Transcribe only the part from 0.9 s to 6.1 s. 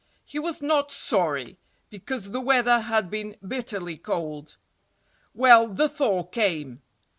sorry, because the weather had been bitterly cold. Well, the